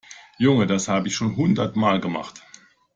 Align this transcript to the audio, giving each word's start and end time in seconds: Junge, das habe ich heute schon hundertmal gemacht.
Junge, 0.39 0.65
das 0.65 0.87
habe 0.87 1.07
ich 1.09 1.13
heute 1.13 1.31
schon 1.31 1.37
hundertmal 1.37 1.99
gemacht. 1.99 2.41